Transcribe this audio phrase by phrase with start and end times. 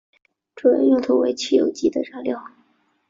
[0.55, 2.43] 主要用途为汽油机的燃料。